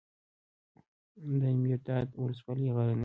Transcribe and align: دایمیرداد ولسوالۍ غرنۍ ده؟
دایمیرداد 1.41 2.07
ولسوالۍ 2.21 2.67
غرنۍ 2.75 2.93
ده؟ 2.97 2.99